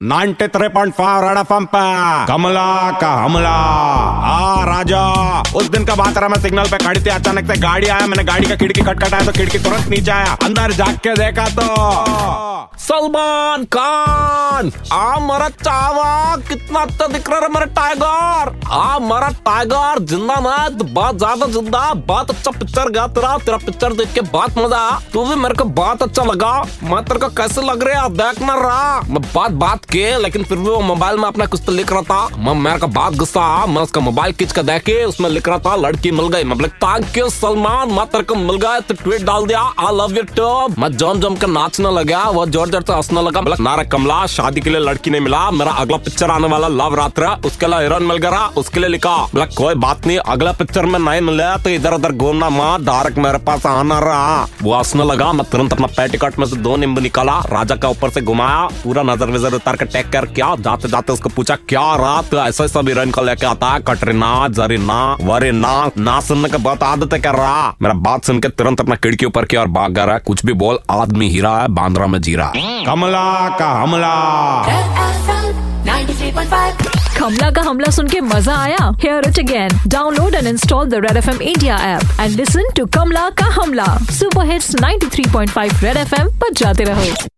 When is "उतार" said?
59.54-59.75